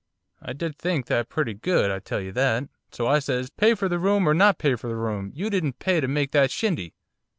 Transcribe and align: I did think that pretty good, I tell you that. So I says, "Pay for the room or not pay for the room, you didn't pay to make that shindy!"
I 0.41 0.53
did 0.53 0.79
think 0.79 1.05
that 1.05 1.29
pretty 1.29 1.53
good, 1.53 1.91
I 1.91 1.99
tell 1.99 2.21
you 2.21 2.31
that. 2.31 2.67
So 2.91 3.05
I 3.05 3.19
says, 3.19 3.51
"Pay 3.51 3.75
for 3.75 3.87
the 3.87 3.99
room 3.99 4.27
or 4.27 4.33
not 4.33 4.57
pay 4.57 4.73
for 4.73 4.87
the 4.87 4.95
room, 4.95 5.31
you 5.35 5.51
didn't 5.51 5.77
pay 5.77 6.01
to 6.01 6.07
make 6.07 6.31
that 6.31 6.49
shindy!" 6.49 6.95